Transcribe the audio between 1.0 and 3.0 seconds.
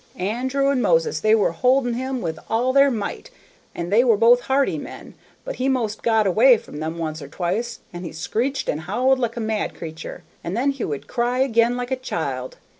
they were holding him with all their